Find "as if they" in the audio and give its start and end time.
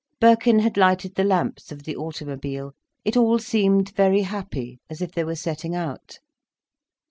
4.89-5.23